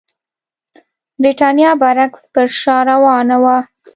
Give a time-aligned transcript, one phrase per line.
[1.21, 3.57] برېټانیا برعکس پر شا روانه وه.